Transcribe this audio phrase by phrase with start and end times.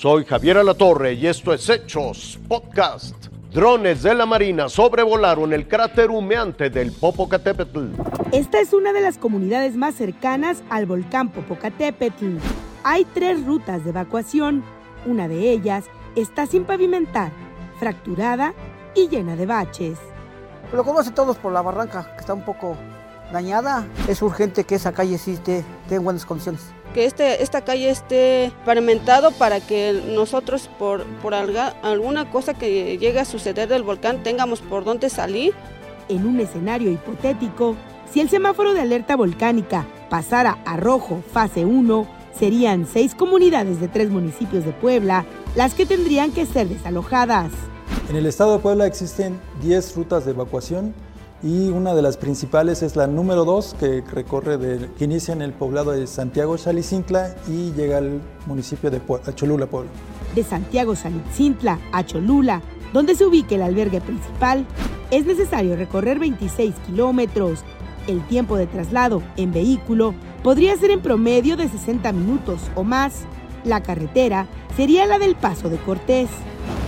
[0.00, 3.26] Soy Javier Alatorre y esto es Hechos Podcast.
[3.52, 7.88] Drones de la Marina sobrevolaron el cráter humeante del Popocatépetl.
[8.32, 12.38] Esta es una de las comunidades más cercanas al volcán Popocatépetl.
[12.82, 14.64] Hay tres rutas de evacuación.
[15.04, 15.84] Una de ellas
[16.16, 17.30] está sin pavimentar,
[17.78, 18.54] fracturada
[18.94, 19.98] y llena de baches.
[20.72, 22.74] Lo conocen todos por la barranca, que está un poco
[23.34, 23.86] dañada.
[24.08, 26.72] Es urgente que esa calle sí esté, en buenas condiciones.
[26.94, 33.20] Que este, esta calle esté pavimentado para que nosotros por, por alguna cosa que llegue
[33.20, 35.54] a suceder del volcán tengamos por dónde salir.
[36.08, 37.76] En un escenario hipotético,
[38.12, 43.88] si el semáforo de alerta volcánica pasara a rojo fase 1, serían seis comunidades de
[43.88, 47.52] tres municipios de Puebla las que tendrían que ser desalojadas.
[48.08, 50.94] En el estado de Puebla existen 10 rutas de evacuación
[51.42, 54.58] y una de las principales es la número 2 que recorre
[54.98, 59.00] que inicia en el poblado de Santiago Salicintla y llega al municipio de
[59.34, 59.90] Cholula, Puebla.
[60.34, 62.60] De Santiago Salicintla a Cholula,
[62.92, 64.66] donde se ubica el albergue principal,
[65.10, 67.60] es necesario recorrer 26 kilómetros.
[68.06, 73.22] El tiempo de traslado en vehículo podría ser en promedio de 60 minutos o más.
[73.64, 76.28] La carretera sería la del Paso de Cortés.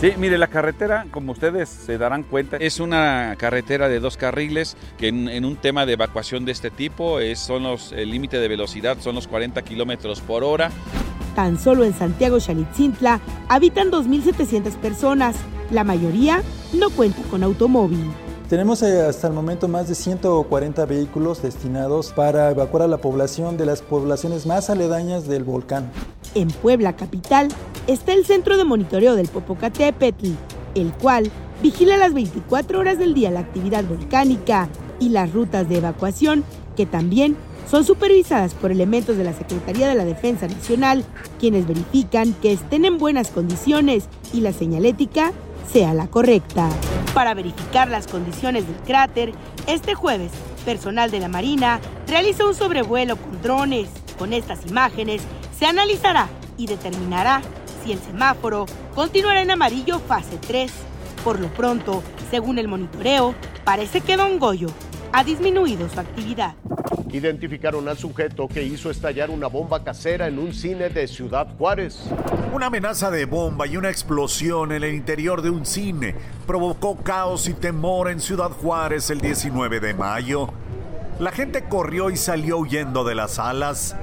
[0.00, 4.76] Sí, mire, la carretera, como ustedes se darán cuenta, es una carretera de dos carriles
[4.98, 8.46] que en, un tema de evacuación de este tipo es, son los, el límite de
[8.46, 10.70] velocidad son los 40 kilómetros por hora.
[11.34, 15.36] Tan solo en Santiago Xalitzintla habitan 2.700 personas.
[15.70, 16.42] La mayoría
[16.74, 18.10] no cuenta con automóvil.
[18.50, 23.56] Tenemos eh, hasta el momento más de 140 vehículos destinados para evacuar a la población
[23.56, 25.90] de las poblaciones más aledañas del volcán.
[26.34, 27.48] En Puebla capital
[27.86, 30.30] está el Centro de Monitoreo del Popocatépetl,
[30.74, 31.30] el cual
[31.62, 34.68] vigila las 24 horas del día la actividad volcánica
[35.00, 36.44] y las rutas de evacuación,
[36.76, 37.36] que también
[37.70, 41.04] son supervisadas por elementos de la Secretaría de la Defensa Nacional,
[41.38, 45.32] quienes verifican que estén en buenas condiciones y la señalética
[45.72, 46.68] sea la correcta.
[47.14, 49.32] Para verificar las condiciones del cráter,
[49.66, 50.30] este jueves,
[50.64, 53.88] personal de la Marina realiza un sobrevuelo con drones.
[54.18, 55.22] Con estas imágenes
[55.58, 57.42] se analizará y determinará
[57.86, 60.72] si el semáforo continuará en amarillo fase 3.
[61.22, 64.68] Por lo pronto, según el monitoreo, parece que Don Goyo
[65.12, 66.54] ha disminuido su actividad.
[67.12, 72.10] Identificaron al sujeto que hizo estallar una bomba casera en un cine de Ciudad Juárez.
[72.52, 77.48] Una amenaza de bomba y una explosión en el interior de un cine provocó caos
[77.48, 80.48] y temor en Ciudad Juárez el 19 de mayo.
[81.20, 83.96] La gente corrió y salió huyendo de las salas.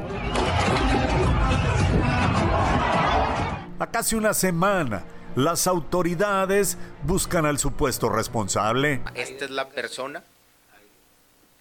[3.94, 5.04] Casi una semana,
[5.36, 9.04] las autoridades buscan al supuesto responsable.
[9.14, 10.24] Esta es la persona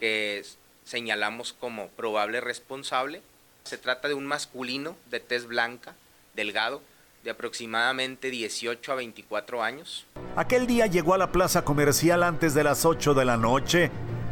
[0.01, 0.43] que
[0.83, 3.21] señalamos como probable responsable.
[3.65, 5.95] Se trata de un masculino de tez blanca,
[6.35, 6.81] delgado,
[7.23, 10.07] de aproximadamente 18 a 24 años.
[10.35, 13.91] Aquel día llegó a la plaza comercial antes de las 8 de la noche,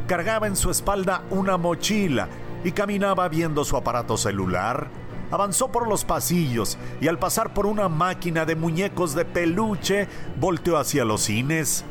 [0.08, 2.30] cargaba en su espalda una mochila
[2.64, 4.88] y caminaba viendo su aparato celular.
[5.30, 10.08] Avanzó por los pasillos y al pasar por una máquina de muñecos de peluche,
[10.38, 11.84] volteó hacia los cines.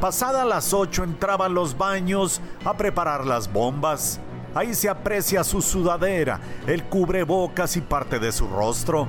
[0.00, 4.20] Pasada las 8 entraba a los baños a preparar las bombas.
[4.54, 9.06] Ahí se aprecia su sudadera, el cubrebocas y parte de su rostro.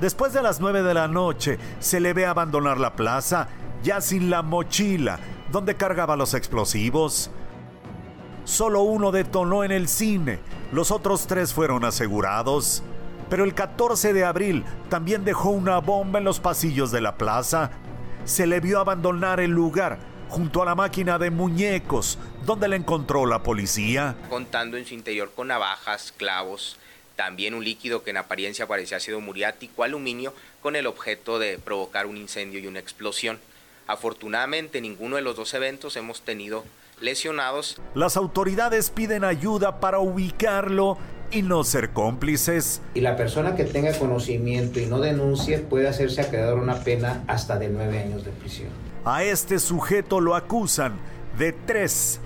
[0.00, 3.48] Después de las 9 de la noche, se le ve abandonar la plaza,
[3.82, 5.18] ya sin la mochila,
[5.50, 7.30] donde cargaba los explosivos.
[8.44, 10.40] Solo uno detonó en el cine,
[10.74, 12.82] los otros tres fueron asegurados.
[13.30, 17.70] Pero el 14 de abril también dejó una bomba en los pasillos de la plaza.
[18.24, 19.98] Se le vio abandonar el lugar
[20.28, 24.16] junto a la máquina de muñecos, donde le encontró la policía.
[24.28, 26.76] Contando en su interior con navajas, clavos,
[27.14, 32.06] también un líquido que en apariencia parecía sido muriático, aluminio, con el objeto de provocar
[32.06, 33.38] un incendio y una explosión.
[33.86, 36.64] Afortunadamente, ninguno de los dos eventos hemos tenido
[37.00, 37.80] lesionados.
[37.94, 40.98] Las autoridades piden ayuda para ubicarlo
[41.30, 42.80] y no ser cómplices.
[42.94, 47.58] Y la persona que tenga conocimiento y no denuncie puede hacerse acreedor una pena hasta
[47.58, 48.70] de nueve años de prisión.
[49.04, 50.96] A este sujeto lo acusan
[51.38, 52.20] de tres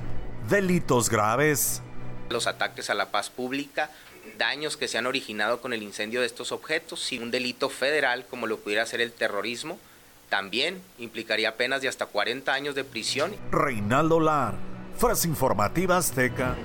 [0.49, 1.83] delitos graves.
[2.29, 3.91] Los ataques a la paz pública,
[4.37, 8.27] daños que se han originado con el incendio de estos objetos y un delito federal
[8.29, 9.79] como lo pudiera ser el terrorismo
[10.29, 13.35] también implicaría penas de hasta 40 años de prisión.
[13.51, 14.55] Reinaldo Lar,
[14.97, 16.57] Frase Informativa Azteca.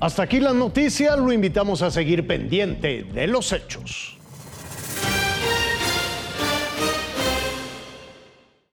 [0.00, 4.18] Hasta aquí la noticia, lo invitamos a seguir pendiente de los hechos.